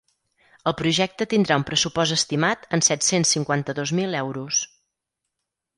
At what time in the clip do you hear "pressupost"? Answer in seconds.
1.67-2.15